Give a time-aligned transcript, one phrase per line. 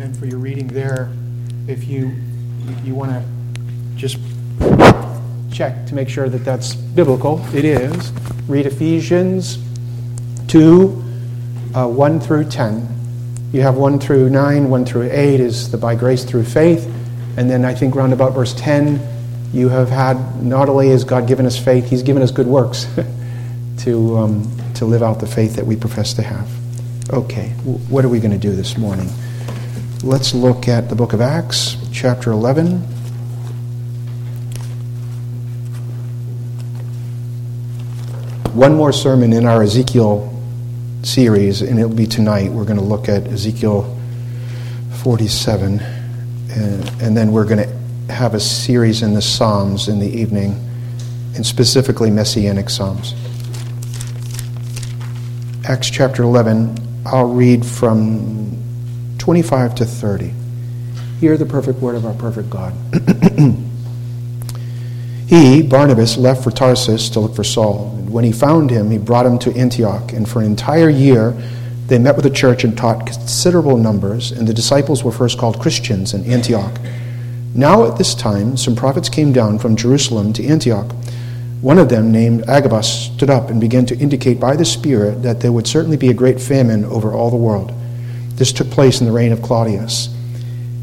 [0.00, 1.08] And for your reading there,
[1.68, 2.16] if you,
[2.82, 3.24] you want to
[3.94, 4.18] just
[5.52, 8.10] check to make sure that that's biblical, it is.
[8.48, 9.56] Read Ephesians
[10.48, 11.04] 2,
[11.76, 12.88] uh, 1 through 10.
[13.52, 16.92] You have 1 through 9, 1 through 8 is the by grace through faith.
[17.36, 19.00] And then I think round about verse 10,
[19.52, 22.88] you have had, not only has God given us faith, He's given us good works
[23.84, 26.50] to, um, to live out the faith that we profess to have.
[27.10, 27.50] Okay,
[27.88, 29.08] what are we going to do this morning?
[30.04, 32.76] Let's look at the book of Acts, chapter 11.
[38.52, 40.30] One more sermon in our Ezekiel
[41.04, 42.52] series, and it'll be tonight.
[42.52, 43.98] We're going to look at Ezekiel
[45.02, 50.08] 47, and, and then we're going to have a series in the Psalms in the
[50.08, 50.62] evening,
[51.34, 53.14] and specifically Messianic Psalms.
[55.66, 56.76] Acts chapter 11,
[57.06, 58.44] I'll read from
[59.24, 60.34] 25 to 30.
[61.18, 62.74] Hear the perfect word of our perfect God.
[65.26, 67.94] he, Barnabas, left for Tarsus to look for Saul.
[67.96, 70.12] And when he found him, he brought him to Antioch.
[70.12, 71.30] And for an entire year,
[71.86, 74.30] they met with the church and taught considerable numbers.
[74.30, 76.78] And the disciples were first called Christians in Antioch.
[77.54, 80.92] Now, at this time, some prophets came down from Jerusalem to Antioch.
[81.62, 85.40] One of them, named Agabus, stood up and began to indicate by the Spirit that
[85.40, 87.72] there would certainly be a great famine over all the world.
[88.36, 90.08] This took place in the reign of Claudius.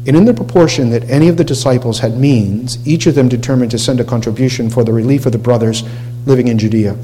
[0.06, 3.70] And in the proportion that any of the disciples had means, each of them determined
[3.70, 5.84] to send a contribution for the relief of the brothers
[6.26, 6.96] living in Judea.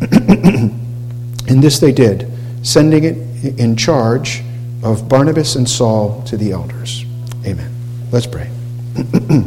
[0.10, 2.30] and this they did,
[2.62, 3.16] sending it
[3.58, 4.42] in charge
[4.82, 7.06] of Barnabas and Saul to the elders.
[7.46, 7.72] Amen.
[8.12, 8.50] Let's pray.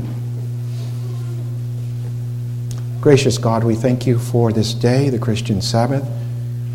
[3.01, 6.05] Gracious God, we thank you for this day, the Christian Sabbath.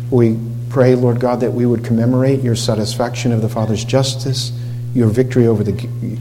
[0.09, 0.39] We
[0.75, 4.51] pray, Lord God, that we would commemorate your satisfaction of the Father's justice,
[4.93, 5.71] your victory over the,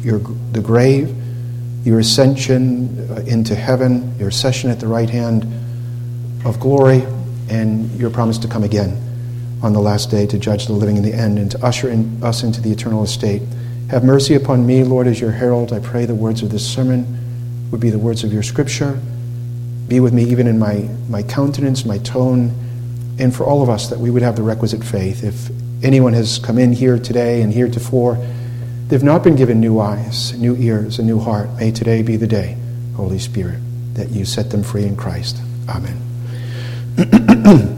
[0.00, 0.20] your,
[0.52, 1.12] the grave,
[1.84, 5.42] your ascension uh, into heaven, your session at the right hand
[6.44, 7.02] of glory,
[7.50, 8.96] and your promise to come again
[9.60, 12.22] on the last day to judge the living in the end and to usher in,
[12.22, 13.42] us into the eternal estate.
[13.90, 15.72] Have mercy upon me, Lord, as your herald.
[15.72, 19.00] I pray the words of this sermon would be the words of your scripture.
[19.88, 22.63] Be with me even in my, my countenance, my tone,
[23.18, 25.22] and for all of us that we would have the requisite faith.
[25.22, 25.50] If
[25.84, 28.16] anyone has come in here today and heretofore,
[28.88, 31.48] they've not been given new eyes, new ears, a new heart.
[31.58, 32.56] May today be the day,
[32.96, 33.60] Holy Spirit,
[33.94, 35.38] that you set them free in Christ.
[35.68, 36.00] Amen.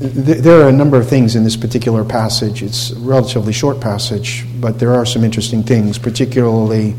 [0.00, 2.62] there are a number of things in this particular passage.
[2.62, 6.94] It's a relatively short passage, but there are some interesting things, particularly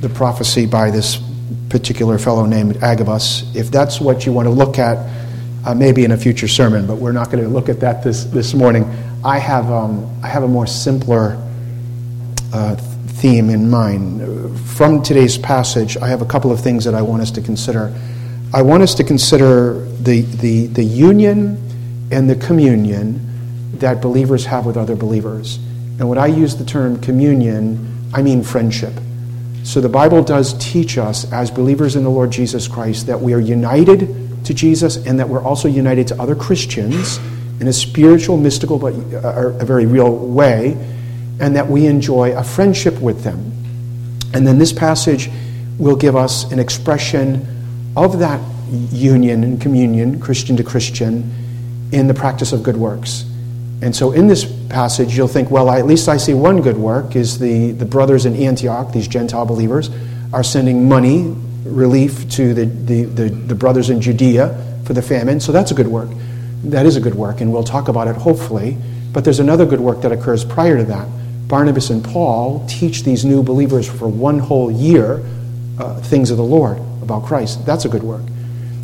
[0.00, 1.16] the prophecy by this
[1.68, 3.54] particular fellow named Agabus.
[3.54, 4.98] If that's what you want to look at,
[5.66, 8.24] uh, maybe in a future sermon, but we're not going to look at that this,
[8.24, 8.84] this morning.
[9.24, 11.42] I have, um, I have a more simpler
[12.52, 14.58] uh, theme in mind.
[14.70, 17.92] From today's passage, I have a couple of things that I want us to consider.
[18.54, 21.62] I want us to consider the, the, the union
[22.12, 23.20] and the communion
[23.78, 25.56] that believers have with other believers.
[25.98, 28.92] And when I use the term communion, I mean friendship.
[29.66, 33.34] So the Bible does teach us, as believers in the Lord Jesus Christ, that we
[33.34, 37.18] are united to Jesus and that we're also united to other Christians
[37.60, 40.74] in a spiritual, mystical, but uh, a very real way,
[41.40, 43.38] and that we enjoy a friendship with them.
[44.32, 45.30] And then this passage
[45.78, 47.44] will give us an expression
[47.96, 48.40] of that
[48.92, 51.34] union and communion, Christian to Christian,
[51.90, 53.24] in the practice of good works.
[53.82, 57.16] And so in this passage, you'll think, well, at least I see one good work
[57.16, 59.90] is the, the brothers in Antioch, these Gentile believers,
[60.32, 61.34] are sending money,
[61.64, 65.40] relief to the, the, the, the brothers in Judea for the famine.
[65.40, 66.08] So that's a good work.
[66.64, 68.76] That is a good work, and we'll talk about it hopefully.
[69.12, 71.08] But there's another good work that occurs prior to that.
[71.48, 75.24] Barnabas and Paul teach these new believers for one whole year
[75.78, 77.64] uh, things of the Lord about Christ.
[77.64, 78.22] That's a good work.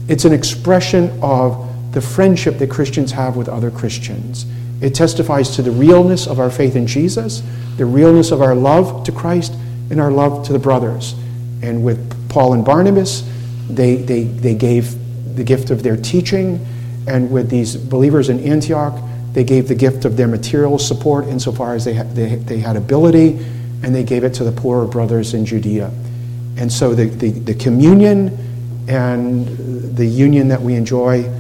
[0.09, 4.47] It's an expression of the friendship that Christians have with other Christians.
[4.83, 7.43] It testifies to the realness of our faith in Jesus,
[7.77, 9.55] the realness of our love to Christ,
[9.91, 11.15] and our love to the brothers.
[11.63, 13.23] And with Paul and Barnabas,
[13.71, 14.97] they, they, they gave
[15.37, 16.67] the gift of their teaching.
[17.07, 19.01] And with these believers in Antioch,
[19.33, 22.77] they gave the gift of their material support insofar as they, had, they, they had
[22.77, 23.39] ability,
[23.83, 25.93] and they gave it to the poorer brothers in Judea.
[26.57, 28.37] And so the, the, the communion
[28.89, 29.47] and
[29.97, 31.31] the union that we enjoy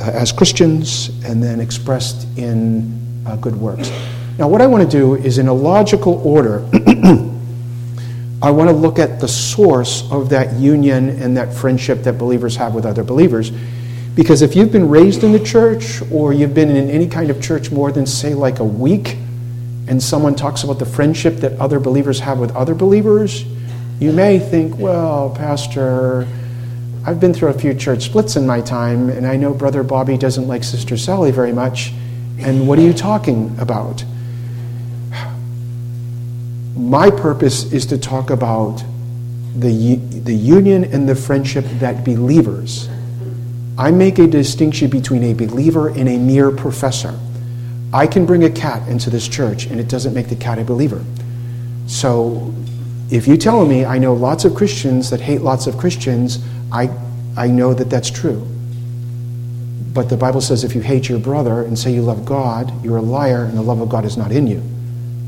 [0.00, 3.90] as Christians and then expressed in uh, good works.
[4.38, 6.68] Now, what I want to do is in a logical order,
[8.42, 12.54] I want to look at the source of that union and that friendship that believers
[12.56, 13.50] have with other believers.
[14.14, 17.42] Because if you've been raised in the church or you've been in any kind of
[17.42, 19.16] church more than, say, like a week,
[19.88, 23.44] and someone talks about the friendship that other believers have with other believers,
[24.00, 26.26] you may think, well, Pastor,
[27.06, 30.18] I've been through a few church splits in my time, and I know Brother Bobby
[30.18, 31.92] doesn't like Sister Sally very much.
[32.40, 34.04] And what are you talking about?
[36.74, 38.82] My purpose is to talk about
[39.54, 42.88] the, the union and the friendship that believers.
[43.78, 47.16] I make a distinction between a believer and a mere professor.
[47.92, 50.64] I can bring a cat into this church, and it doesn't make the cat a
[50.64, 51.04] believer.
[51.86, 52.52] So
[53.12, 56.40] if you tell me I know lots of Christians that hate lots of Christians,
[56.72, 56.90] I,
[57.36, 58.46] I know that that's true.
[59.92, 62.98] But the Bible says if you hate your brother and say you love God, you're
[62.98, 64.62] a liar, and the love of God is not in you.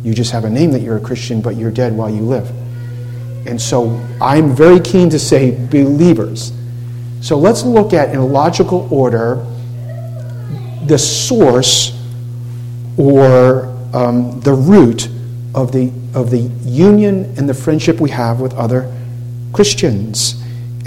[0.03, 2.51] You just have a name that you're a Christian, but you're dead while you live.
[3.47, 6.53] And so I'm very keen to say believers.
[7.21, 9.45] So let's look at, in a logical order,
[10.85, 11.99] the source
[12.97, 15.09] or um, the root
[15.55, 18.95] of the, of the union and the friendship we have with other
[19.53, 20.38] Christians.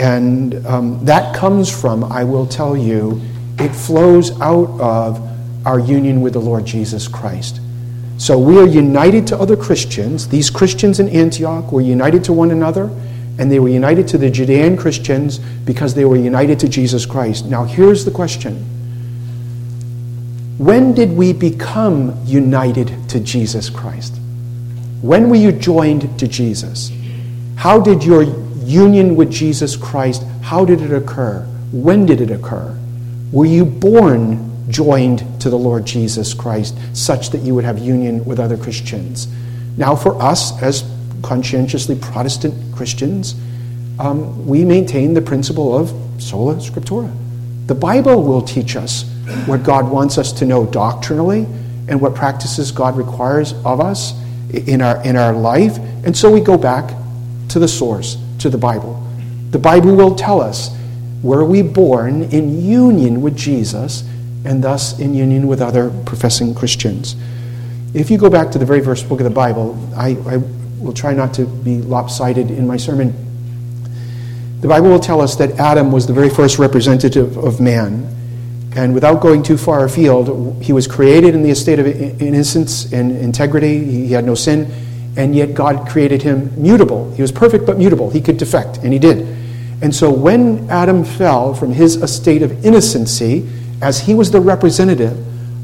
[0.02, 3.22] And um, that comes from, I will tell you,
[3.60, 5.22] it flows out of
[5.64, 7.62] our union with the Lord Jesus Christ.
[8.18, 10.28] So we are united to other Christians.
[10.28, 12.86] These Christians in Antioch were united to one another,
[13.38, 17.46] and they were united to the Judean Christians because they were united to Jesus Christ.
[17.46, 18.56] Now, here's the question
[20.58, 24.16] When did we become united to Jesus Christ?
[25.04, 26.92] When were you joined to Jesus?
[27.56, 28.24] How did your
[28.64, 31.42] union with Jesus Christ, how did it occur?
[31.72, 32.78] When did it occur?
[33.32, 38.24] Were you born joined to the Lord Jesus Christ such that you would have union
[38.26, 39.28] with other Christians?
[39.78, 40.84] Now, for us, as
[41.22, 43.36] conscientiously Protestant Christians,
[44.00, 45.90] um, we maintain the principle of
[46.22, 47.12] sola scriptura.
[47.68, 49.04] The Bible will teach us
[49.46, 51.46] what God wants us to know doctrinally
[51.88, 54.14] and what practices God requires of us
[54.54, 55.78] in our, in our life.
[56.06, 56.94] And so we go back
[57.50, 59.06] to the source, to the Bible.
[59.52, 60.76] The Bible will tell us
[61.22, 64.04] were we born in union with Jesus
[64.44, 67.16] and thus in union with other professing Christians.
[67.94, 70.38] If you go back to the very first book of the Bible, I, I
[70.80, 73.14] will try not to be lopsided in my sermon.
[74.62, 78.08] The Bible will tell us that Adam was the very first representative of man.
[78.76, 83.12] And without going too far afield, he was created in the estate of innocence and
[83.12, 83.84] integrity.
[83.84, 84.72] He had no sin.
[85.18, 87.12] And yet God created him mutable.
[87.14, 88.10] He was perfect but mutable.
[88.10, 89.28] He could defect, and he did.
[89.82, 93.50] And so when Adam fell from his estate of innocency,
[93.82, 95.18] as he was the representative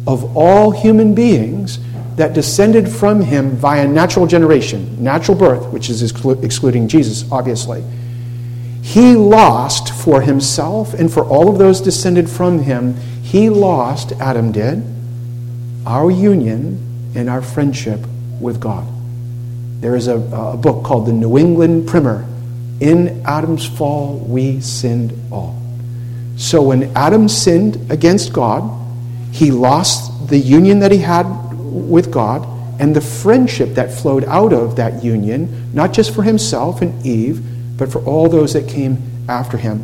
[0.08, 1.80] of all human beings
[2.16, 7.84] that descended from him via natural generation, natural birth, which is excluding Jesus, obviously,
[8.82, 14.52] he lost for himself and for all of those descended from him, he lost, Adam
[14.52, 14.82] did,
[15.86, 18.00] our union and our friendship
[18.40, 18.88] with God.
[19.80, 22.26] There is a, a book called the New England Primer
[22.80, 25.62] In Adam's Fall, We Sinned All.
[26.38, 28.64] So when Adam sinned against God,
[29.32, 31.26] he lost the union that he had
[31.60, 32.48] with God
[32.80, 37.44] and the friendship that flowed out of that union, not just for himself and Eve,
[37.78, 38.98] but for all those that came
[39.28, 39.84] after him.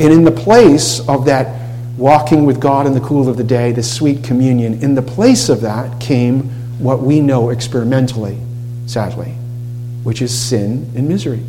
[0.00, 1.60] And in the place of that
[1.96, 5.48] walking with God in the cool of the day, the sweet communion, in the place
[5.48, 8.38] of that came what we know experimentally,
[8.86, 9.32] sadly,
[10.02, 11.42] which is sin and misery.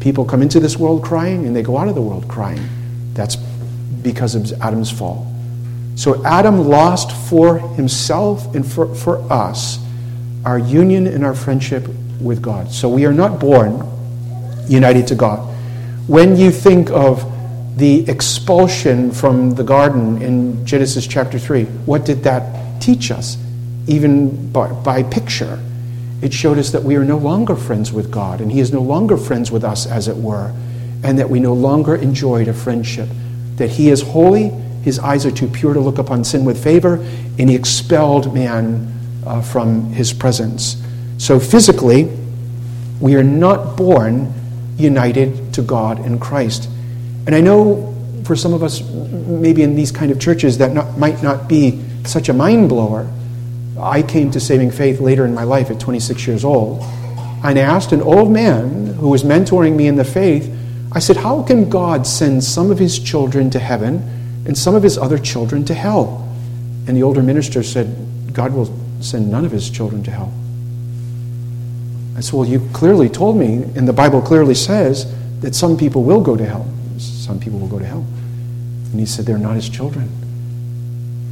[0.00, 2.68] People come into this world crying and they go out of the world crying.
[3.14, 5.30] That's because of Adam's fall.
[5.96, 9.78] So Adam lost for himself and for, for us
[10.44, 11.88] our union and our friendship
[12.20, 12.70] with God.
[12.70, 13.88] So we are not born
[14.68, 15.38] united to God.
[16.06, 17.30] When you think of
[17.78, 23.38] the expulsion from the garden in Genesis chapter 3, what did that teach us?
[23.86, 25.58] Even by, by picture,
[26.24, 28.80] it showed us that we are no longer friends with God, and He is no
[28.80, 30.52] longer friends with us, as it were,
[31.02, 33.08] and that we no longer enjoyed a friendship
[33.56, 34.48] that he is holy,
[34.82, 36.96] his eyes are too pure to look upon sin with favor,
[37.38, 38.92] and he expelled man
[39.26, 40.82] uh, from his presence.
[41.18, 42.10] So physically,
[43.00, 44.32] we are not born
[44.76, 46.68] united to God in Christ.
[47.26, 50.98] And I know for some of us, maybe in these kind of churches, that not,
[50.98, 53.10] might not be such a mind blower.
[53.78, 56.80] I came to saving faith later in my life at 26 years old.
[57.44, 60.50] And I asked an old man who was mentoring me in the faith
[60.94, 64.82] I said, How can God send some of his children to heaven and some of
[64.82, 66.28] his other children to hell?
[66.86, 70.32] And the older minister said, God will send none of his children to hell.
[72.16, 76.04] I said, Well, you clearly told me, and the Bible clearly says that some people
[76.04, 76.66] will go to hell.
[76.98, 78.06] Some people will go to hell.
[78.92, 80.08] And he said, They're not his children.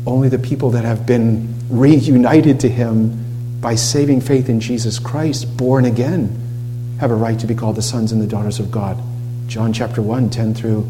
[0.04, 5.56] Only the people that have been reunited to him by saving faith in Jesus Christ,
[5.56, 9.02] born again, have a right to be called the sons and the daughters of God.
[9.46, 10.88] John chapter 1, 10 through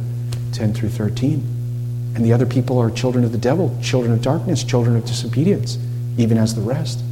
[0.52, 1.32] 10 through 13.
[2.14, 5.78] And the other people are children of the devil, children of darkness, children of disobedience,
[6.18, 7.02] even as the rest.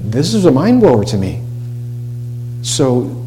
[0.00, 1.42] This is a mind blower to me.
[2.62, 3.24] So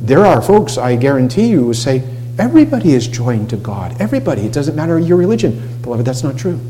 [0.00, 2.02] there are folks, I guarantee you, who say,
[2.38, 4.00] everybody is joined to God.
[4.00, 4.42] Everybody.
[4.42, 5.78] It doesn't matter your religion.
[5.82, 6.60] Beloved, that's not true.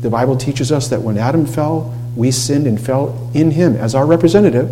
[0.00, 3.94] The Bible teaches us that when Adam fell, we sinned and fell in him as
[3.94, 4.70] our representative.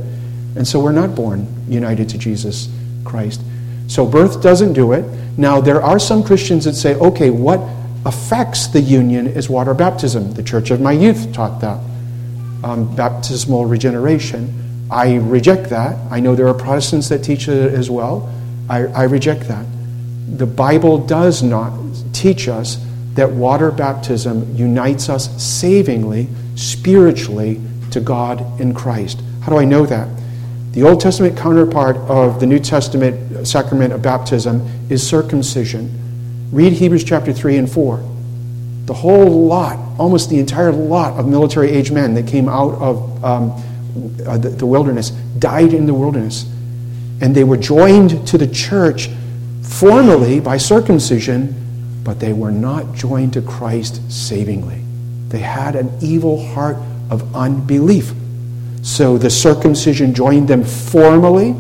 [0.57, 2.69] And so we're not born united to Jesus
[3.05, 3.41] Christ.
[3.87, 5.05] So birth doesn't do it.
[5.39, 7.61] Now, there are some Christians that say, okay, what
[8.05, 10.33] affects the union is water baptism.
[10.35, 11.81] The Church of My Youth taught that.
[12.65, 14.87] Um, baptismal regeneration.
[14.91, 15.97] I reject that.
[16.11, 18.33] I know there are Protestants that teach it as well.
[18.69, 19.65] I, I reject that.
[20.37, 21.73] The Bible does not
[22.13, 22.85] teach us
[23.19, 27.61] that water baptism unites us savingly, spiritually,
[27.91, 29.21] to God in Christ.
[29.41, 30.09] How do I know that?
[30.71, 35.91] The Old Testament counterpart of the New Testament sacrament of baptism is circumcision.
[36.53, 37.97] Read Hebrews chapter 3 and 4.
[38.85, 43.25] The whole lot, almost the entire lot of military age men that came out of
[43.25, 43.51] um,
[44.25, 45.11] uh, the, the wilderness
[45.41, 46.49] died in the wilderness.
[47.21, 49.11] And they were joined to the church
[49.63, 51.68] formally by circumcision,
[52.09, 54.83] but they were not joined to Christ savingly.
[55.29, 56.79] They had an evil heart
[57.11, 58.15] of unbelief.
[58.81, 61.55] So the circumcision joined them formally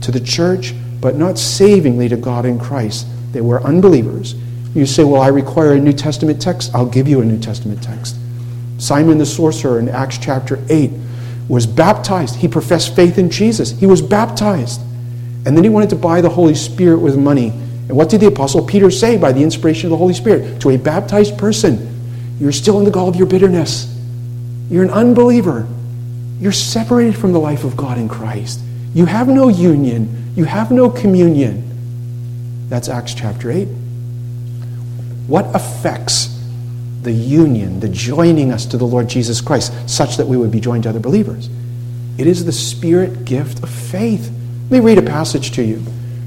[0.00, 0.72] to the church,
[1.02, 3.06] but not savingly to God in Christ.
[3.32, 4.34] They were unbelievers.
[4.74, 6.74] You say, Well, I require a New Testament text.
[6.74, 8.16] I'll give you a New Testament text.
[8.78, 10.90] Simon the sorcerer in Acts chapter 8
[11.50, 12.36] was baptized.
[12.36, 13.72] He professed faith in Jesus.
[13.72, 14.80] He was baptized.
[15.44, 17.52] And then he wanted to buy the Holy Spirit with money.
[17.92, 20.62] And what did the Apostle Peter say by the inspiration of the Holy Spirit?
[20.62, 23.86] To a baptized person, you're still in the gall of your bitterness.
[24.70, 25.68] You're an unbeliever.
[26.40, 28.60] You're separated from the life of God in Christ.
[28.94, 30.32] You have no union.
[30.34, 32.66] You have no communion.
[32.70, 33.66] That's Acts chapter 8.
[35.26, 36.42] What affects
[37.02, 40.60] the union, the joining us to the Lord Jesus Christ, such that we would be
[40.60, 41.50] joined to other believers?
[42.16, 44.32] It is the Spirit gift of faith.
[44.70, 45.82] Let me read a passage to you.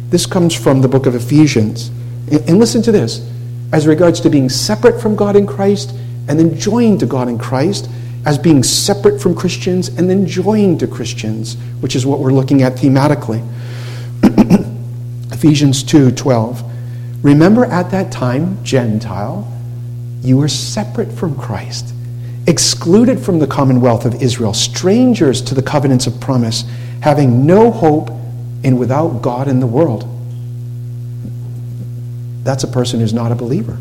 [0.09, 1.89] This comes from the book of Ephesians.
[2.31, 3.27] And listen to this
[3.71, 5.91] as regards to being separate from God in Christ
[6.27, 7.89] and then joined to God in Christ
[8.25, 12.63] as being separate from Christians and then joined to Christians, which is what we're looking
[12.63, 13.45] at thematically.
[15.31, 16.63] Ephesians 2:12.
[17.21, 19.51] Remember at that time, Gentile,
[20.21, 21.93] you were separate from Christ,
[22.47, 26.63] excluded from the commonwealth of Israel, strangers to the covenants of promise,
[27.01, 28.09] having no hope
[28.63, 30.09] and without God in the world.
[32.43, 33.77] That's a person who's not a believer.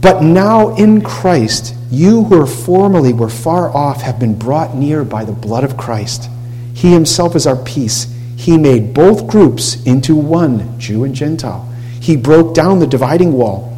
[0.00, 5.24] But now in Christ, you who formerly were far off have been brought near by
[5.24, 6.30] the blood of Christ.
[6.74, 8.12] He himself is our peace.
[8.36, 11.68] He made both groups into one, Jew and Gentile.
[12.00, 13.76] He broke down the dividing wall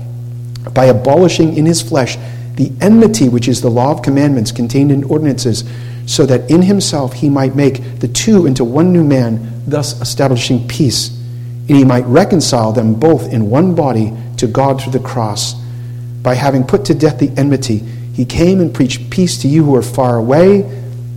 [0.75, 2.17] by abolishing in his flesh
[2.55, 5.63] the enmity which is the law of commandments contained in ordinances,
[6.09, 10.67] so that in himself he might make the two into one new man, thus establishing
[10.67, 11.11] peace.
[11.69, 15.55] And he might reconcile them both in one body to God through the cross,
[16.23, 17.85] by having put to death the enmity
[18.19, 20.69] he came and preached peace to you who are far away,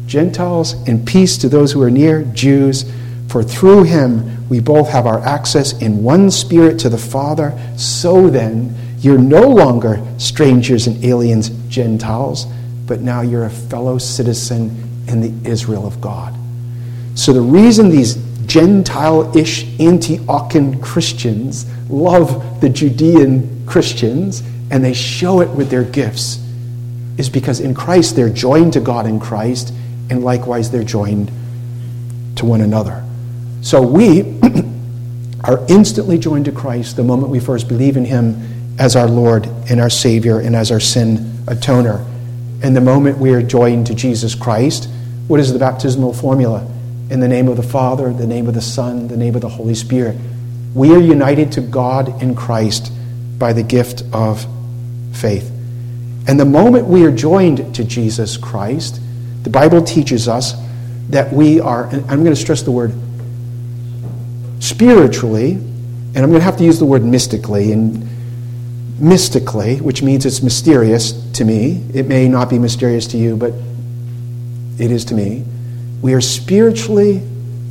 [0.05, 2.86] Gentiles, and peace to those who are near, Jews.
[3.27, 7.60] For through him we both have our access in one spirit to the Father.
[7.75, 12.45] So then, you're no longer strangers and aliens, Gentiles,
[12.85, 16.35] but now you're a fellow citizen in the Israel of God.
[17.15, 25.41] So the reason these Gentile ish Antiochian Christians love the Judean Christians and they show
[25.41, 26.41] it with their gifts
[27.17, 29.73] is because in Christ they're joined to God in Christ,
[30.09, 31.31] and likewise they're joined
[32.38, 33.03] to one another.
[33.61, 34.39] So we
[35.43, 39.45] are instantly joined to Christ the moment we first believe in Him as our Lord
[39.69, 42.05] and our Savior and as our sin atoner.
[42.63, 44.89] And the moment we are joined to Jesus Christ,
[45.27, 46.67] what is the baptismal formula?
[47.09, 49.49] In the name of the Father, the name of the Son, the name of the
[49.49, 50.15] Holy Spirit.
[50.75, 52.91] We are united to God in Christ
[53.37, 54.45] by the gift of
[55.13, 55.49] faith.
[56.27, 59.01] And the moment we are joined to Jesus Christ,
[59.43, 60.53] the Bible teaches us
[61.09, 62.93] that we are, and I'm going to stress the word
[64.59, 68.07] spiritually, and I'm going to have to use the word mystically, and
[69.01, 71.84] mystically, which means it's mysterious to me.
[71.93, 73.53] It may not be mysterious to you, but
[74.77, 75.43] it is to me.
[76.01, 77.22] We are spiritually,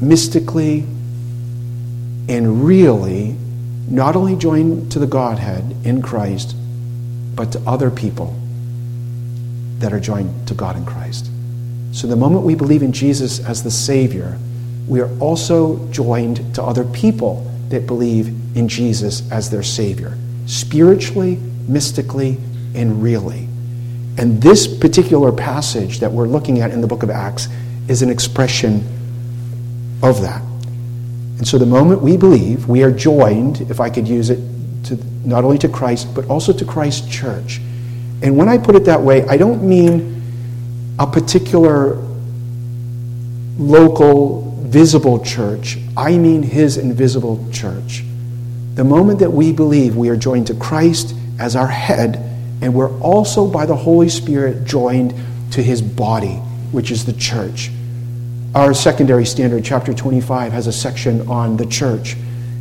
[0.00, 0.80] mystically,
[2.28, 3.36] and really
[3.88, 6.54] not only joined to the Godhead in Christ,
[7.34, 8.36] but to other people
[9.78, 11.30] that are joined to God in Christ.
[11.92, 14.38] So the moment we believe in Jesus as the Savior,
[14.86, 20.16] we are also joined to other people that believe in Jesus as their Savior,
[20.50, 21.36] spiritually,
[21.68, 22.36] mystically,
[22.74, 23.46] and really.
[24.18, 27.48] And this particular passage that we're looking at in the book of Acts
[27.88, 28.84] is an expression
[30.02, 30.42] of that.
[31.38, 34.40] And so the moment we believe, we are joined, if I could use it,
[34.84, 37.60] to, not only to Christ, but also to Christ's church.
[38.22, 40.20] And when I put it that way, I don't mean
[40.98, 41.94] a particular
[43.56, 45.78] local, visible church.
[45.96, 48.04] I mean his invisible church.
[48.74, 52.16] The moment that we believe we are joined to Christ as our head,
[52.62, 55.14] and we're also by the Holy Spirit joined
[55.52, 56.36] to his body,
[56.72, 57.70] which is the church.
[58.54, 62.16] Our secondary standard, chapter 25, has a section on the church.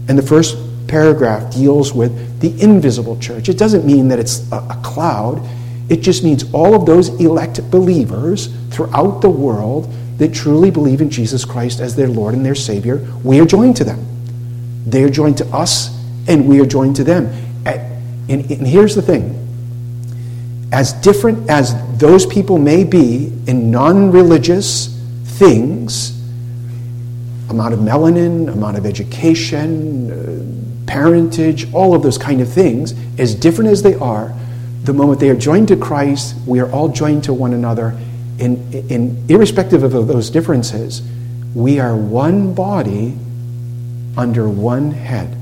[0.08, 3.50] And the first paragraph deals with the invisible church.
[3.50, 5.48] It doesn't mean that it's a, cloud,
[5.90, 11.10] it just means all of those elect believers throughout the world that truly believe in
[11.10, 13.06] Jesus Christ as their Lord and their Savior.
[13.24, 14.06] We are joined to them.
[14.86, 15.90] They are joined to us,
[16.30, 17.26] and we are joined to them.
[17.66, 19.36] And, and here's the thing
[20.72, 26.16] as different as those people may be in non religious things
[27.50, 33.34] amount of melanin, amount of education, uh, parentage, all of those kind of things, as
[33.34, 34.34] different as they are,
[34.84, 37.98] the moment they are joined to Christ, we are all joined to one another.
[38.38, 41.02] In, in, irrespective of those differences,
[41.56, 43.18] we are one body
[44.16, 45.39] under one head.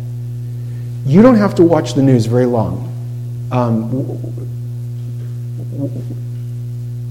[1.07, 2.83] You don't have to watch the news very long.
[3.49, 4.19] Um,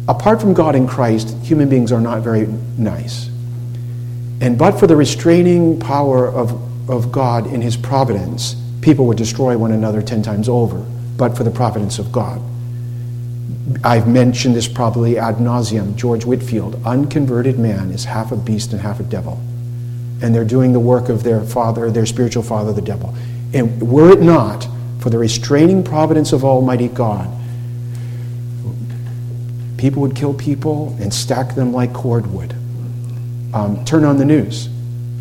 [0.06, 3.30] apart from God and Christ, human beings are not very nice.
[4.42, 9.56] And but for the restraining power of, of God in his providence, people would destroy
[9.56, 10.84] one another ten times over,
[11.16, 12.42] but for the providence of God.
[13.82, 15.96] I've mentioned this probably ad nauseum.
[15.96, 19.40] George Whitefield, unconverted man, is half a beast and half a devil.
[20.22, 23.14] And they're doing the work of their father, their spiritual father, the devil.
[23.54, 24.66] And were it not
[25.00, 27.30] for the restraining providence of Almighty God,
[29.76, 32.54] people would kill people and stack them like cordwood
[33.56, 34.68] um, turn on the news.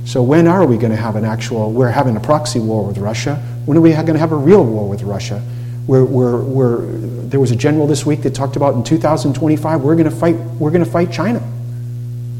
[0.06, 2.98] So when are we going to have an actual, we're having a proxy war with
[2.98, 3.36] Russia.
[3.66, 5.42] When are we going to have a real war with Russia?
[5.88, 6.86] We're, we're, we're,
[7.28, 10.36] there was a general this week that talked about in 2025, we're going to fight,
[10.36, 11.42] we're going to fight China.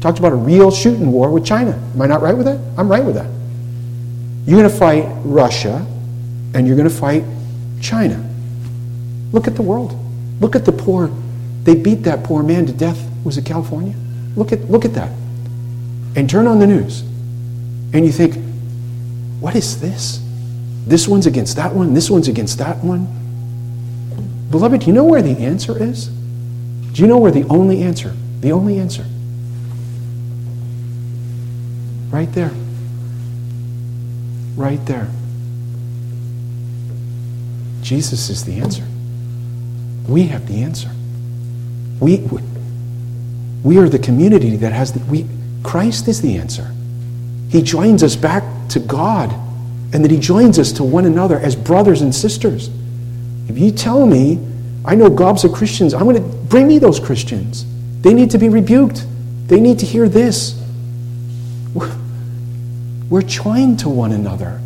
[0.00, 1.72] Talked about a real shooting war with China.
[1.94, 2.60] Am I not right with that?
[2.76, 3.30] I'm right with that.
[4.46, 5.84] You're going to fight Russia
[6.54, 7.24] and you're going to fight
[7.80, 8.24] China.
[9.32, 9.94] Look at the world.
[10.40, 11.10] Look at the poor.
[11.64, 12.98] They beat that poor man to death.
[13.24, 13.94] Was it California?
[14.36, 15.10] Look at, look at that
[16.16, 17.02] and turn on the news
[17.92, 18.36] and you think,
[19.38, 20.22] what is this?
[20.86, 23.06] This one's against that one, this one's against that one.
[24.50, 26.06] Beloved, do you know where the answer is?
[26.06, 29.04] Do you know where the only answer, the only answer?
[32.10, 32.52] Right there.
[34.56, 35.08] Right there.
[37.82, 38.84] Jesus is the answer.
[40.08, 40.90] We have the answer.
[42.00, 42.26] We,
[43.62, 45.26] we are the community that has the, we,
[45.62, 46.72] Christ is the answer.
[47.48, 49.32] He joins us back to God,
[49.92, 52.70] and that He joins us to one another as brothers and sisters.
[53.48, 54.40] If you tell me,
[54.84, 57.64] I know gobs of Christians, I'm going to bring me those Christians.
[58.02, 59.06] They need to be rebuked,
[59.46, 60.60] they need to hear this.
[63.10, 64.60] We're joined to one another.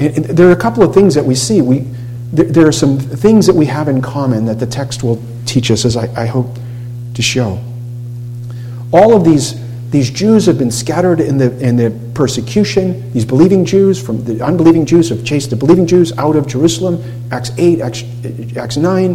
[0.00, 1.62] And there are a couple of things that we see.
[1.62, 1.80] We,
[2.32, 5.84] there are some things that we have in common that the text will teach us,
[5.84, 6.58] as I, I hope
[7.14, 7.62] to show.
[8.92, 13.12] All of these these Jews have been scattered in the, in the persecution.
[13.12, 17.00] These believing Jews, from the unbelieving Jews, have chased the believing Jews out of Jerusalem,
[17.30, 18.02] Acts 8, Acts,
[18.56, 19.14] Acts 9.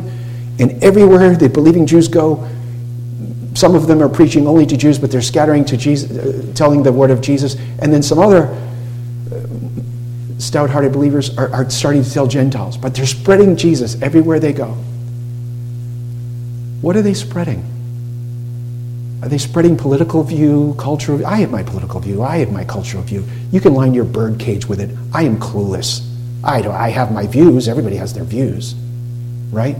[0.60, 2.48] And everywhere the believing Jews go,
[3.56, 6.84] some of them are preaching only to Jews, but they're scattering to Jesus, uh, telling
[6.84, 7.56] the word of Jesus.
[7.82, 12.96] And then some other uh, stout hearted believers are, are starting to tell Gentiles, but
[12.96, 14.78] they're spreading Jesus everywhere they go.
[16.82, 17.66] What are they spreading?
[19.22, 21.26] Are they spreading political view, cultural?
[21.26, 22.24] I have my political view.
[22.24, 23.26] I have my cultural view.
[23.52, 24.96] You can line your bird cage with it.
[25.14, 26.06] I am clueless.
[26.42, 27.68] I, do, I have my views.
[27.68, 28.76] Everybody has their views.
[29.52, 29.76] Right?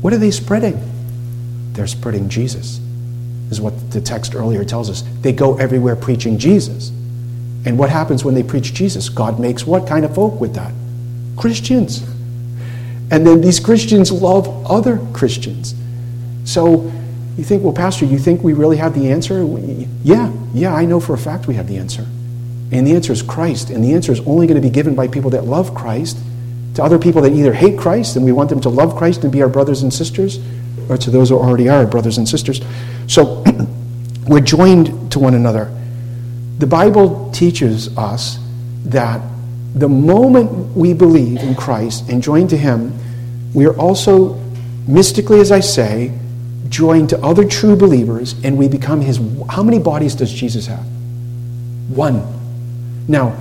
[0.00, 0.89] What are they spreading?
[1.72, 2.80] They're spreading Jesus,
[3.50, 5.02] is what the text earlier tells us.
[5.20, 6.90] They go everywhere preaching Jesus.
[7.66, 9.08] And what happens when they preach Jesus?
[9.08, 10.72] God makes what kind of folk with that?
[11.36, 12.02] Christians.
[13.10, 15.74] And then these Christians love other Christians.
[16.44, 16.90] So
[17.36, 19.42] you think, well, Pastor, you think we really have the answer?
[20.02, 22.06] Yeah, yeah, I know for a fact we have the answer.
[22.72, 23.70] And the answer is Christ.
[23.70, 26.18] And the answer is only going to be given by people that love Christ
[26.74, 29.32] to other people that either hate Christ and we want them to love Christ and
[29.32, 30.38] be our brothers and sisters,
[30.90, 32.60] or to those who already are brothers and sisters.
[33.06, 33.44] So
[34.26, 35.74] we're joined to one another.
[36.58, 38.38] The Bible teaches us
[38.86, 39.22] that
[39.74, 42.92] the moment we believe in Christ and join to Him,
[43.54, 44.34] we are also,
[44.88, 46.12] mystically as I say,
[46.68, 49.20] joined to other true believers and we become His.
[49.48, 50.84] How many bodies does Jesus have?
[51.88, 52.22] One.
[53.06, 53.36] Now,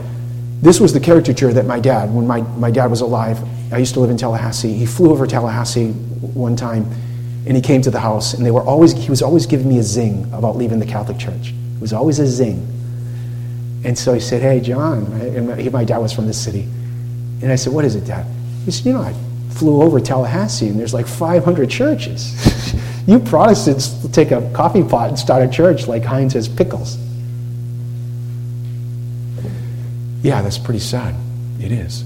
[0.61, 3.39] this was the caricature that my dad, when my, my dad was alive,
[3.73, 4.73] I used to live in Tallahassee.
[4.73, 6.85] He flew over Tallahassee one time
[7.45, 9.79] and he came to the house and they were always, he was always giving me
[9.79, 11.53] a zing about leaving the Catholic Church.
[11.75, 12.67] It was always a zing.
[13.83, 16.67] And so he said, Hey, John, and my, my dad was from this city.
[17.41, 18.25] And I said, What is it, Dad?
[18.65, 19.13] He said, You know, I
[19.51, 22.75] flew over Tallahassee and there's like 500 churches.
[23.07, 26.97] you Protestants take a coffee pot and start a church like Heinz has pickles.
[30.21, 31.15] Yeah, that's pretty sad.
[31.59, 32.03] It is.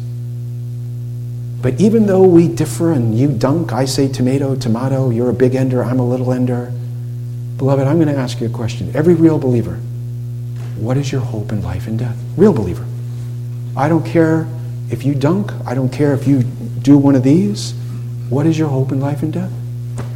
[1.63, 5.55] But even though we differ and you dunk, I say tomato, tomato, you're a big
[5.55, 6.73] ender, I'm a little ender,
[7.55, 8.93] beloved, I'm going to ask you a question.
[8.93, 9.75] Every real believer,
[10.75, 12.17] what is your hope in life and death?
[12.35, 12.85] Real believer.
[13.77, 14.45] I don't care
[14.91, 17.71] if you dunk, I don't care if you do one of these.
[18.27, 19.51] What is your hope in life and death?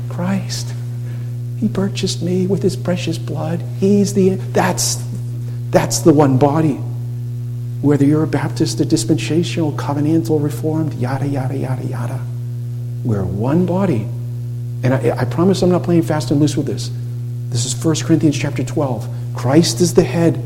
[0.09, 0.73] Christ.
[1.59, 3.61] He purchased me with his precious blood.
[3.79, 5.01] He's the that's
[5.69, 6.81] that's the one body
[7.81, 12.19] whether you're a Baptist, a dispensational, covenantal, reformed, yada, yada, yada, yada.
[13.03, 14.07] We're one body.
[14.83, 16.91] And I, I, promise I'm not playing fast and loose with this.
[17.49, 19.07] This is 1 Corinthians chapter 12.
[19.35, 20.43] Christ is the head.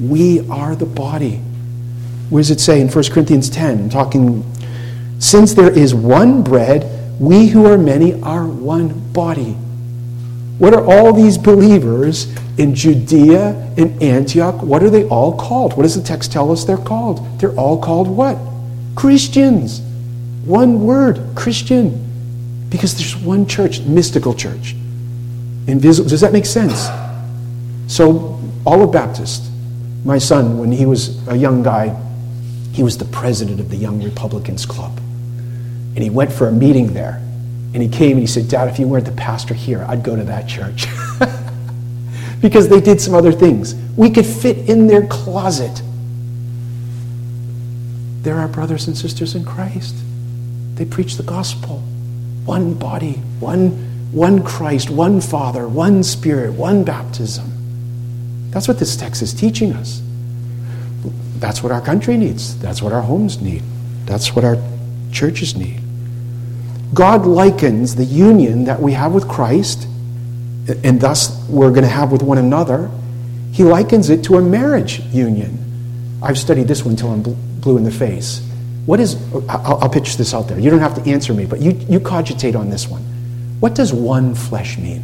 [0.00, 1.36] We are the body.
[2.30, 3.90] Where does it say in 1 Corinthians 10?
[3.90, 4.44] talking,
[5.18, 9.56] since there is one bread, we who are many are one body.
[10.58, 15.76] What are all these believers in Judea, in Antioch, what are they all called?
[15.76, 17.40] What does the text tell us they're called?
[17.40, 18.38] They're all called what?
[18.94, 19.80] Christians.
[20.44, 22.00] One word, Christian.
[22.70, 24.76] Because there's one church, mystical church.
[25.66, 26.08] Invisible.
[26.08, 26.88] Does that make sense?
[27.92, 29.50] So, all of Baptist,
[30.04, 31.96] my son, when he was a young guy,
[32.72, 34.98] he was the president of the Young Republicans Club.
[35.94, 37.23] And he went for a meeting there.
[37.74, 40.14] And he came and he said, Dad, if you weren't the pastor here, I'd go
[40.14, 40.86] to that church.
[42.40, 43.74] because they did some other things.
[43.96, 45.82] We could fit in their closet.
[48.22, 49.96] They're our brothers and sisters in Christ.
[50.74, 51.80] They preach the gospel.
[52.44, 53.70] One body, one,
[54.12, 57.50] one Christ, one Father, one Spirit, one baptism.
[58.50, 60.00] That's what this text is teaching us.
[61.38, 62.56] That's what our country needs.
[62.58, 63.62] That's what our homes need.
[64.06, 64.56] That's what our
[65.12, 65.83] churches need.
[66.92, 69.88] God likens the union that we have with Christ
[70.68, 72.90] and thus we're going to have with one another,
[73.52, 75.58] he likens it to a marriage union.
[76.22, 78.40] I've studied this one until I'm blue in the face.
[78.86, 79.16] What is,
[79.48, 80.58] I'll, I'll pitch this out there.
[80.58, 83.02] You don't have to answer me, but you, you cogitate on this one.
[83.60, 85.02] What does one flesh mean?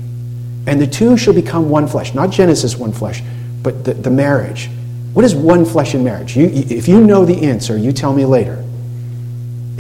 [0.67, 2.15] And the two shall become one flesh.
[2.15, 3.23] Not Genesis one flesh,
[3.63, 4.71] but the, the marriage.
[5.13, 6.37] What is one flesh in marriage?
[6.37, 8.65] You, if you know the answer, you tell me later.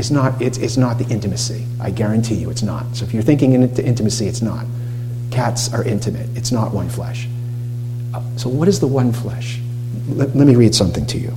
[0.00, 1.66] It's not, it's, it's not the intimacy.
[1.78, 2.96] I guarantee you it's not.
[2.96, 4.64] So if you're thinking into intimacy, it's not.
[5.30, 7.28] Cats are intimate, it's not one flesh.
[8.36, 9.60] So, what is the one flesh?
[10.08, 11.34] Let, let me read something to you.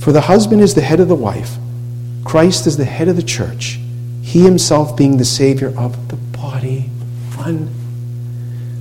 [0.00, 1.56] For the husband is the head of the wife,
[2.24, 3.80] Christ is the head of the church,
[4.20, 6.90] he himself being the Savior of the body.
[7.36, 7.70] One.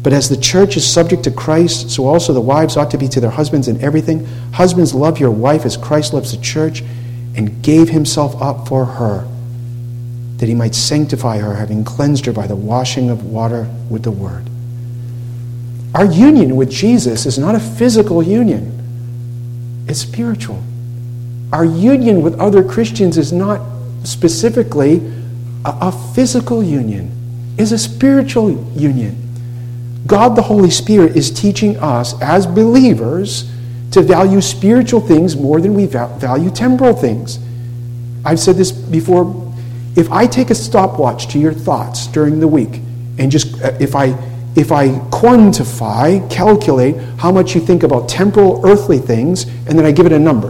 [0.03, 3.07] But as the church is subject to Christ, so also the wives ought to be
[3.07, 4.25] to their husbands in everything.
[4.51, 6.83] Husbands, love your wife as Christ loves the church
[7.35, 9.27] and gave himself up for her
[10.37, 14.11] that he might sanctify her, having cleansed her by the washing of water with the
[14.11, 14.49] word.
[15.95, 20.61] Our union with Jesus is not a physical union, it's spiritual.
[21.51, 23.61] Our union with other Christians is not
[24.03, 24.97] specifically
[25.63, 29.19] a, a physical union, it's a spiritual union.
[30.05, 33.49] God the Holy Spirit is teaching us as believers
[33.93, 37.37] to value spiritual things more than we value temporal things.
[38.25, 39.53] I've said this before
[39.95, 42.81] if I take a stopwatch to your thoughts during the week
[43.19, 44.17] and just uh, if I
[44.55, 49.91] if I quantify, calculate how much you think about temporal earthly things and then I
[49.91, 50.49] give it a number.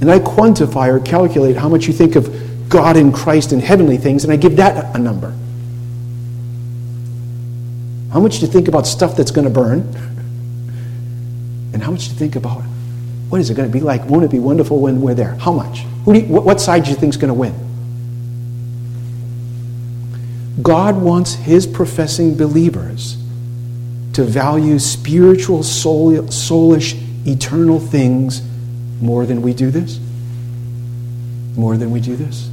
[0.00, 3.98] And I quantify or calculate how much you think of God and Christ and heavenly
[3.98, 5.30] things and I give that a number.
[8.12, 10.13] How much do you think about stuff that's going to burn?
[11.84, 12.62] How much do you think about
[13.28, 14.06] what is it going to be like?
[14.06, 15.34] Won't it be wonderful when we're there?
[15.34, 15.80] How much?
[16.06, 17.52] Who you, what side do you think is going to win?
[20.62, 23.18] God wants his professing believers
[24.14, 28.40] to value spiritual, soul, soulish, eternal things
[29.02, 30.00] more than we do this.
[31.54, 32.48] More than we do this.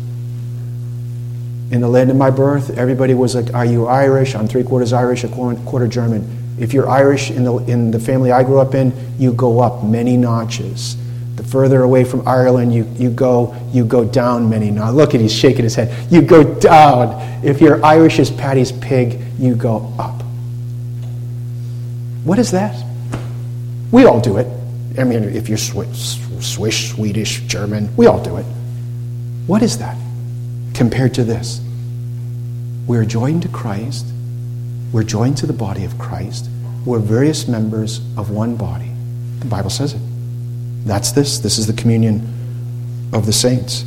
[1.72, 4.36] In the land of my birth, everybody was like, Are you Irish?
[4.36, 6.41] I'm three quarters Irish, a quarter German.
[6.60, 9.84] If you're Irish in the, in the family I grew up in, you go up
[9.84, 10.98] many notches.
[11.36, 14.96] The further away from Ireland you, you go, you go down many notches.
[14.96, 16.12] Look at he's shaking his head.
[16.12, 17.44] You go down.
[17.44, 20.22] If you're Irish as Paddy's pig, you go up.
[22.24, 22.86] What is that?
[23.92, 24.48] We all do it.
[25.00, 28.46] I mean, if you're Swiss, Swiss, Swedish, German, we all do it.
[29.48, 29.98] What is that
[30.74, 31.62] compared to this?
[32.88, 34.06] We're joined to Christ.
[34.92, 36.50] We're joined to the body of Christ.
[36.86, 38.92] We're various members of one body.
[39.40, 40.02] The Bible says it.
[40.86, 41.40] That's this.
[41.40, 42.28] This is the communion
[43.14, 43.86] of the saints.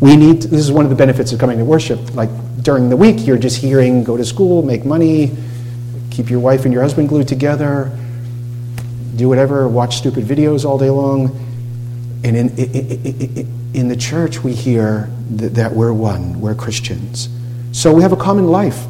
[0.00, 2.14] We need, this is one of the benefits of coming to worship.
[2.14, 2.30] Like
[2.62, 5.34] during the week, you're just hearing, go to school, make money,
[6.10, 7.96] keep your wife and your husband glued together,
[9.16, 11.28] do whatever, watch stupid videos all day long.
[12.24, 17.28] And in, in, in the church, we hear that, that we're one, we're Christians.
[17.72, 18.84] So we have a common life.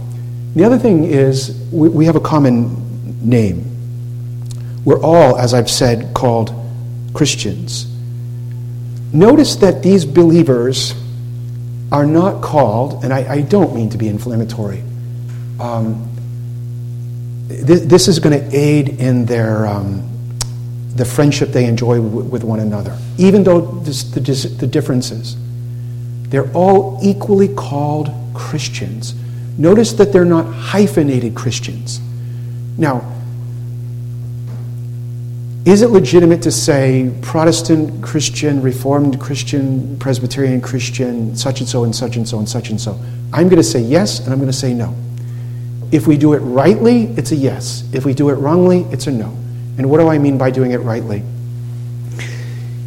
[0.56, 3.62] The other thing is, we, we have a common name.
[4.86, 6.50] We're all, as I've said, called
[7.12, 7.86] Christians.
[9.12, 10.94] Notice that these believers
[11.92, 14.82] are not called, and I, I don't mean to be inflammatory.
[15.60, 16.10] Um,
[17.48, 20.38] this, this, is going to aid in their um,
[20.94, 25.36] the friendship they enjoy w- with one another, even though this, the, the differences.
[26.30, 29.14] They're all equally called Christians.
[29.58, 32.00] Notice that they're not hyphenated Christians.
[32.76, 33.12] Now,
[35.64, 41.94] is it legitimate to say Protestant Christian, Reformed Christian, Presbyterian Christian, such and so and
[41.94, 43.00] such and so and such and so?
[43.32, 44.94] I'm going to say yes and I'm going to say no.
[45.90, 47.82] If we do it rightly, it's a yes.
[47.92, 49.36] If we do it wrongly, it's a no.
[49.78, 51.24] And what do I mean by doing it rightly?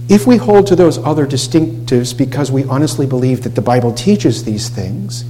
[0.08, 4.43] If we hold to those other distinctives because we honestly believe that the Bible teaches
[4.43, 5.23] these things,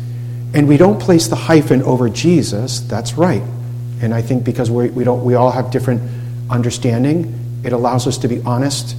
[0.53, 3.43] and we don't place the hyphen over Jesus, that's right.
[4.01, 6.01] And I think because we, we, don't, we all have different
[6.49, 8.95] understanding, it allows us to be honest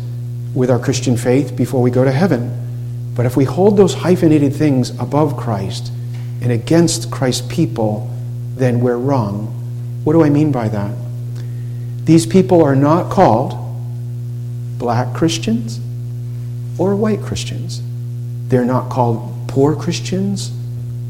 [0.55, 3.13] with our Christian faith before we go to heaven.
[3.15, 5.91] But if we hold those hyphenated things above Christ
[6.41, 8.09] and against Christ's people,
[8.55, 9.47] then we're wrong.
[10.05, 10.95] What do I mean by that?
[12.05, 13.57] These people are not called
[14.79, 15.81] black Christians
[16.79, 17.83] or white Christians.
[18.49, 20.53] They're not called poor Christians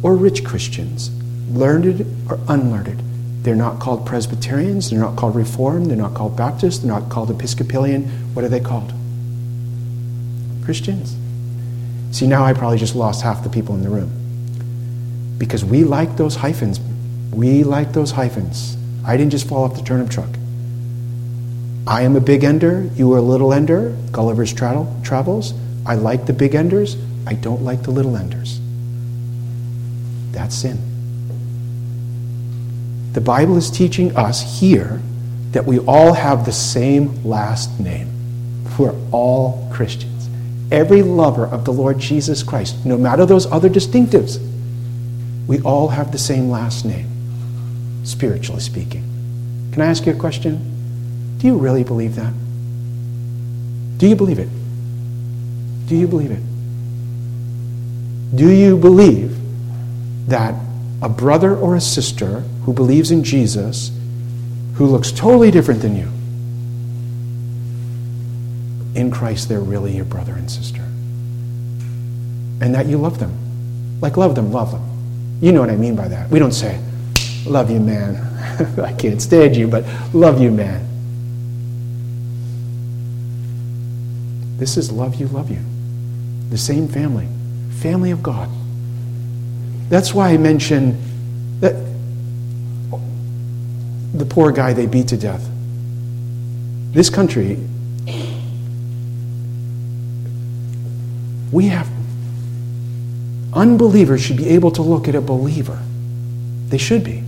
[0.02, 1.10] or rich Christians,
[1.50, 3.02] learned or unlearned.
[3.42, 7.30] They're not called Presbyterians, they're not called Reformed, they're not called Baptist, they're not called
[7.30, 8.04] Episcopalian.
[8.34, 8.92] What are they called?
[10.64, 11.16] Christians.
[12.10, 14.10] See, now I probably just lost half the people in the room.
[15.38, 16.80] Because we like those hyphens.
[17.32, 18.76] We like those hyphens.
[19.06, 20.28] I didn't just fall off the turnip truck.
[21.86, 25.54] I am a big ender, you are a little ender, Gulliver's Travels.
[25.86, 28.60] I like the big enders, I don't like the little enders.
[30.32, 30.78] That's sin.
[33.12, 35.00] The Bible is teaching us here
[35.50, 38.08] that we all have the same last name.
[38.78, 40.28] We're all Christians.
[40.70, 44.38] Every lover of the Lord Jesus Christ, no matter those other distinctives,
[45.48, 49.02] we all have the same last name, spiritually speaking.
[49.72, 51.36] Can I ask you a question?
[51.38, 52.32] Do you really believe that?
[53.98, 54.48] Do you believe it?
[55.88, 56.42] Do you believe it?
[58.36, 59.36] Do you believe
[60.30, 60.54] that
[61.02, 63.90] a brother or a sister who believes in Jesus,
[64.74, 66.08] who looks totally different than you,
[68.98, 70.82] in Christ, they're really your brother and sister.
[72.62, 74.00] And that you love them.
[74.00, 75.38] Like, love them, love them.
[75.40, 76.28] You know what I mean by that.
[76.30, 76.80] We don't say,
[77.46, 78.16] love you, man.
[78.82, 80.86] I can't stand you, but love you, man.
[84.58, 85.60] This is love you, love you.
[86.50, 87.28] The same family,
[87.78, 88.50] family of God.
[89.90, 90.96] That's why I mention
[91.60, 91.74] that
[94.14, 95.46] the poor guy they beat to death.
[96.92, 97.58] This country,
[101.50, 101.88] we have
[103.52, 105.78] unbelievers should be able to look at a believer.
[106.68, 107.18] They should be.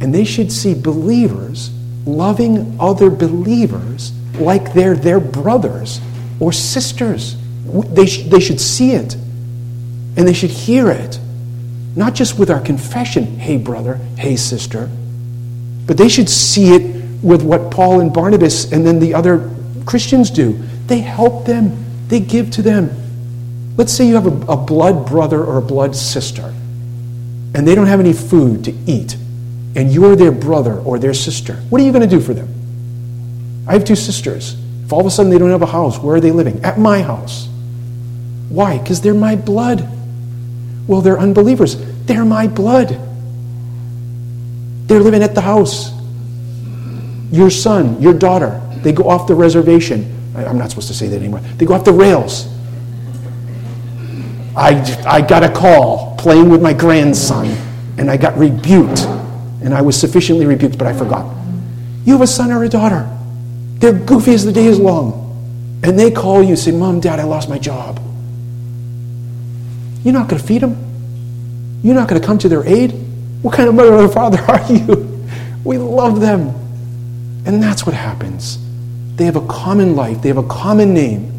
[0.00, 1.70] And they should see believers
[2.06, 6.00] loving other believers like they're their brothers
[6.38, 7.36] or sisters.
[7.64, 11.18] They, sh- they should see it and they should hear it.
[11.96, 14.90] Not just with our confession, hey brother, hey sister,
[15.86, 19.50] but they should see it with what Paul and Barnabas and then the other
[19.86, 20.60] Christians do.
[20.86, 22.90] They help them, they give to them.
[23.78, 26.52] Let's say you have a, a blood brother or a blood sister,
[27.54, 29.16] and they don't have any food to eat,
[29.74, 31.54] and you're their brother or their sister.
[31.70, 32.48] What are you going to do for them?
[33.66, 34.54] I have two sisters.
[34.84, 36.62] If all of a sudden they don't have a house, where are they living?
[36.62, 37.48] At my house.
[38.48, 38.78] Why?
[38.78, 39.88] Because they're my blood.
[40.86, 41.76] Well, they're unbelievers.
[42.06, 43.00] They're my blood.
[44.86, 45.92] They're living at the house.
[47.32, 50.12] Your son, your daughter, they go off the reservation.
[50.36, 51.40] I'm not supposed to say that anymore.
[51.40, 52.46] They go off the rails.
[54.56, 57.46] I, I got a call playing with my grandson,
[57.98, 59.00] and I got rebuked.
[59.62, 61.34] And I was sufficiently rebuked, but I forgot.
[62.04, 63.10] You have a son or a daughter.
[63.78, 65.24] They're goofy as the day is long.
[65.82, 68.00] And they call you and say, Mom, Dad, I lost my job.
[70.06, 71.80] You're not going to feed them.
[71.82, 72.92] You're not going to come to their aid.
[73.42, 75.26] What kind of mother or father are you?
[75.64, 76.50] We love them.
[77.44, 78.56] And that's what happens.
[79.16, 81.32] They have a common life, they have a common name,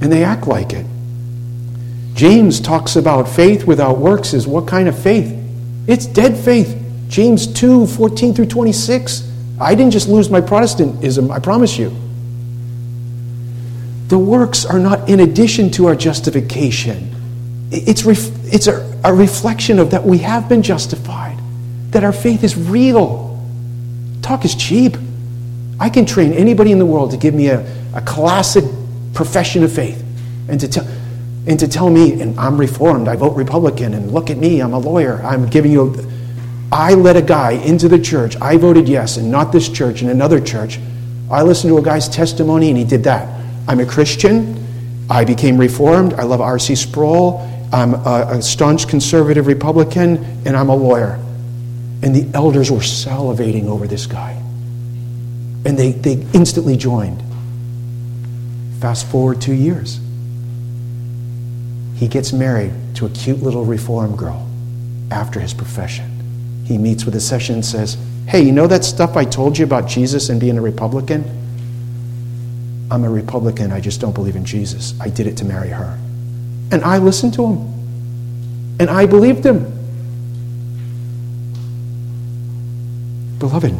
[0.00, 0.86] and they act like it.
[2.14, 5.38] James talks about faith without works is what kind of faith?
[5.86, 6.82] It's dead faith.
[7.08, 9.30] James 2 14 through 26.
[9.60, 11.94] I didn't just lose my Protestantism, I promise you.
[14.08, 17.18] The works are not in addition to our justification.
[17.74, 21.38] It's, ref- it's a, a reflection of that we have been justified,
[21.90, 23.40] that our faith is real.
[24.20, 24.96] Talk is cheap.
[25.80, 27.60] I can train anybody in the world to give me a,
[27.94, 28.64] a classic
[29.14, 30.04] profession of faith
[30.48, 30.86] and to tell
[31.46, 34.74] and to tell me, and I'm reformed, I vote Republican, and look at me, I'm
[34.74, 35.92] a lawyer, I'm giving you.
[35.92, 36.12] A,
[36.70, 40.10] I let a guy into the church, I voted yes, and not this church and
[40.10, 40.78] another church.
[41.30, 43.28] I listened to a guy's testimony, and he did that.
[43.66, 44.56] I'm a Christian,
[45.10, 46.76] I became reformed, I love R.C.
[46.76, 47.40] Sproul,
[47.72, 51.18] I'm a, a staunch conservative Republican, and I'm a lawyer.
[52.02, 54.32] And the elders were salivating over this guy.
[55.64, 57.22] And they, they instantly joined.
[58.80, 60.00] Fast forward two years
[62.02, 64.44] he gets married to a cute little reform girl
[65.12, 66.64] after his profession.
[66.66, 69.64] He meets with a session and says, Hey, you know that stuff I told you
[69.64, 71.22] about Jesus and being a Republican?
[72.90, 73.70] I'm a Republican.
[73.70, 74.98] I just don't believe in Jesus.
[75.00, 75.96] I did it to marry her.
[76.72, 78.76] And I listened to him.
[78.80, 79.70] And I believed him.
[83.38, 83.74] Beloved,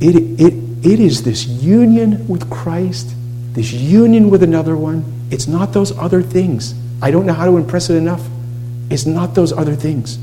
[0.00, 3.14] it, it, it is this union with Christ,
[3.52, 6.74] this union with another one, it's not those other things.
[7.02, 8.26] I don't know how to impress it enough.
[8.90, 10.16] It's not those other things.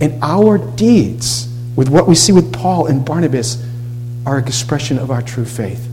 [0.00, 3.64] And our deeds, with what we see with Paul and Barnabas,
[4.26, 5.88] are an expression of our true faith.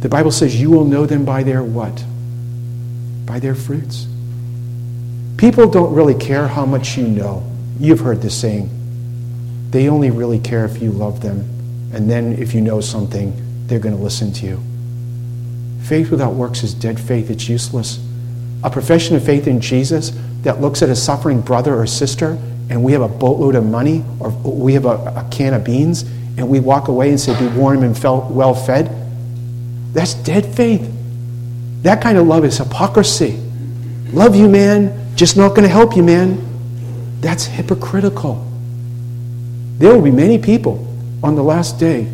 [0.00, 2.04] The Bible says you will know them by their what?
[3.26, 4.06] By their fruits.
[5.36, 7.44] People don't really care how much you know.
[7.78, 8.70] You've heard this saying.
[9.70, 11.40] They only really care if you love them.
[11.92, 13.34] And then if you know something,
[13.66, 14.62] they're going to listen to you.
[15.82, 17.98] Faith without works is dead faith, it's useless.
[18.64, 20.12] A profession of faith in Jesus
[20.42, 24.04] that looks at a suffering brother or sister and we have a boatload of money
[24.18, 26.02] or we have a, a can of beans
[26.36, 28.90] and we walk away and say, Be warm and well fed,
[29.92, 30.92] that's dead faith.
[31.86, 33.40] That kind of love is hypocrisy.
[34.12, 36.42] Love you, man, just not going to help you, man.
[37.20, 38.44] That's hypocritical.
[39.78, 40.84] There will be many people
[41.22, 42.08] on the last day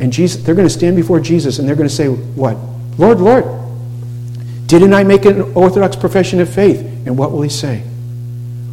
[0.00, 2.56] and Jesus, they're going to stand before Jesus and they're going to say, What?
[2.98, 3.44] Lord, Lord,
[4.66, 6.78] didn't I make an orthodox profession of faith?
[7.04, 7.82] And what will he say?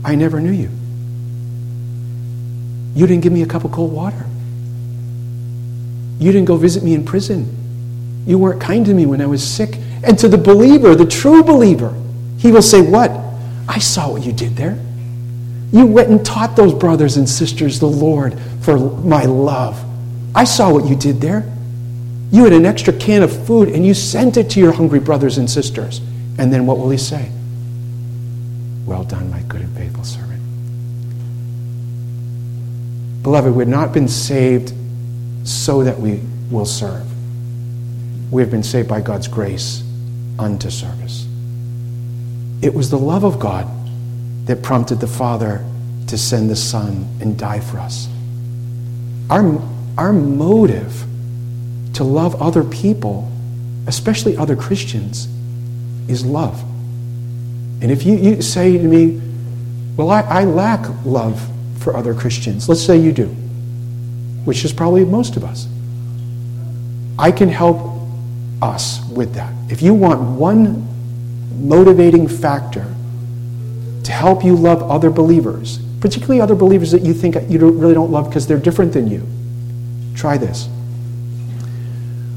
[0.04, 0.70] I never knew you.
[2.94, 4.26] You didn't give me a cup of cold water.
[6.20, 8.24] You didn't go visit me in prison.
[8.28, 9.80] You weren't kind to me when I was sick.
[10.06, 11.94] And to the believer, the true believer,
[12.38, 13.12] he will say, What?
[13.68, 14.78] I saw what you did there.
[15.72, 19.84] You went and taught those brothers and sisters the Lord for my love.
[20.36, 21.52] I saw what you did there.
[22.32, 25.40] You had an extra can of food and you sent it to your hungry brothers
[25.40, 26.00] and sisters.
[26.38, 27.32] And then what will he say?
[28.86, 30.42] Well done, my good and faithful servant.
[33.24, 34.72] Beloved, we've not been saved
[35.44, 37.06] so that we will serve.
[38.32, 39.85] We have been saved by God's grace
[40.38, 41.28] unto service.
[42.62, 43.68] It was the love of God
[44.46, 45.66] that prompted the Father
[46.08, 48.08] to send the Son and die for us.
[49.30, 49.62] Our
[49.98, 51.06] our motive
[51.94, 53.32] to love other people,
[53.88, 55.28] especially other Christians,
[56.10, 56.62] is love.
[57.82, 59.22] And if you, you say to me,
[59.96, 61.42] well, I, I lack love
[61.80, 63.28] for other Christians, let's say you do,
[64.44, 65.68] which is probably most of us.
[67.18, 67.95] I can help
[68.66, 69.54] us with that.
[69.70, 70.88] If you want one
[71.68, 72.86] motivating factor
[74.04, 77.94] to help you love other believers, particularly other believers that you think you don't, really
[77.94, 79.26] don't love because they're different than you,
[80.16, 80.68] Try this.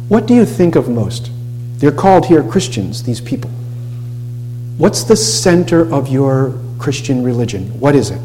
[0.09, 1.31] What do you think of most?
[1.79, 3.51] They're called here Christians, these people.
[4.79, 7.79] What's the center of your Christian religion?
[7.79, 8.19] What is it?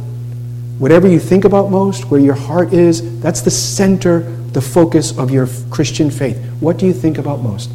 [0.80, 4.22] Whatever you think about most, where your heart is, that's the center,
[4.54, 6.44] the focus of your Christian faith.
[6.60, 7.70] What do you think about most?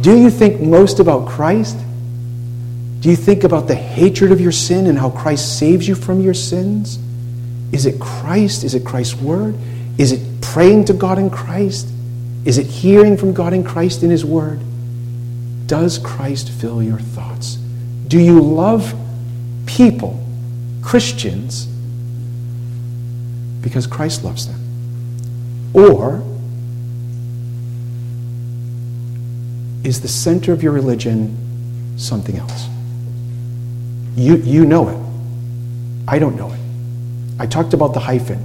[0.00, 1.76] Do you think most about Christ?
[3.00, 6.20] Do you think about the hatred of your sin and how Christ saves you from
[6.20, 6.98] your sins?
[7.72, 8.64] Is it Christ?
[8.64, 9.56] Is it Christ's word?
[9.98, 11.88] Is it praying to God in Christ?
[12.44, 14.60] Is it hearing from God in Christ in His word?
[15.66, 17.56] Does Christ fill your thoughts?
[18.06, 18.94] Do you love
[19.66, 20.24] people,
[20.82, 21.66] Christians,
[23.60, 24.60] because Christ loves them?
[25.74, 26.22] Or
[29.88, 31.34] is the center of your religion
[31.96, 32.68] something else?
[34.14, 34.98] You, you know it.
[36.06, 36.60] I don't know it.
[37.40, 38.44] I talked about the hyphen.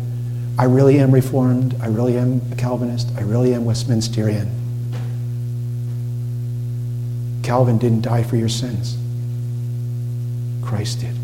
[0.57, 1.75] I really am Reformed.
[1.81, 3.09] I really am a Calvinist.
[3.17, 4.49] I really am Westminsterian.
[7.43, 8.97] Calvin didn't die for your sins.
[10.63, 11.15] Christ did.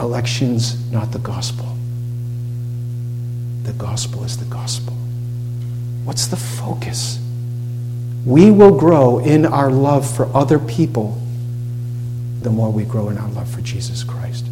[0.00, 1.76] Election's not the gospel.
[3.64, 4.96] The gospel is the gospel.
[6.06, 7.18] What's the focus?
[8.24, 11.20] We will grow in our love for other people
[12.42, 14.46] the more we grow in our love for Jesus Christ.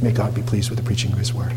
[0.00, 1.52] May God be pleased with the preaching of his word.